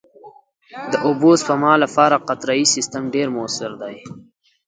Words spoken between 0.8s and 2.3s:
د اوبو سپما لپاره